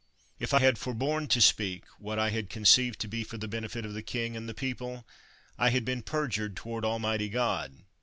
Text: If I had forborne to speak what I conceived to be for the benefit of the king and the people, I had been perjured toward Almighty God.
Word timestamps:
If 0.39 0.51
I 0.55 0.61
had 0.61 0.79
forborne 0.79 1.27
to 1.27 1.39
speak 1.39 1.83
what 1.99 2.17
I 2.17 2.41
conceived 2.41 2.99
to 3.01 3.07
be 3.07 3.23
for 3.23 3.37
the 3.37 3.47
benefit 3.47 3.85
of 3.85 3.93
the 3.93 4.01
king 4.01 4.35
and 4.35 4.49
the 4.49 4.55
people, 4.55 5.05
I 5.59 5.69
had 5.69 5.85
been 5.85 6.01
perjured 6.01 6.55
toward 6.55 6.83
Almighty 6.83 7.29
God. 7.29 7.83